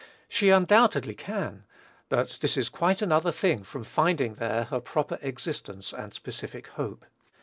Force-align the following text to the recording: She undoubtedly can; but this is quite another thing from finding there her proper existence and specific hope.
She 0.27 0.49
undoubtedly 0.49 1.13
can; 1.13 1.63
but 2.09 2.39
this 2.41 2.57
is 2.57 2.69
quite 2.69 3.03
another 3.03 3.31
thing 3.31 3.61
from 3.61 3.83
finding 3.83 4.33
there 4.33 4.63
her 4.63 4.79
proper 4.79 5.19
existence 5.21 5.93
and 5.93 6.11
specific 6.11 6.69
hope. 6.69 7.05